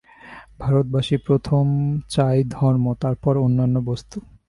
ভারতবাসী 0.59 1.15
প্রথম 1.27 1.65
চায় 2.09 2.41
ধর্ম, 2.49 2.85
তারপর 3.01 3.33
অন্যান্য 3.37 3.75
বস্তু। 3.85 4.17